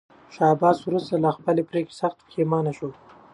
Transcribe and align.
شاه 0.33 0.49
عباس 0.55 0.77
وروسته 0.83 1.13
له 1.23 1.29
خپلې 1.37 1.61
پرېکړې 1.69 1.97
سخت 2.01 2.17
پښېمانه 2.27 2.71
شو. 2.77 2.89